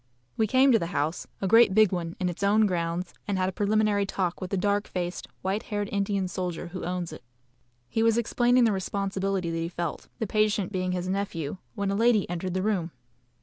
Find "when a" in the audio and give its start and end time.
11.75-11.95